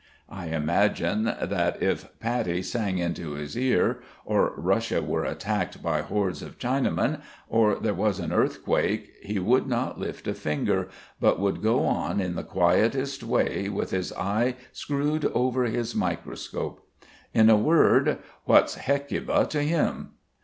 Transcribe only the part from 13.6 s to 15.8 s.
with his eye screwed over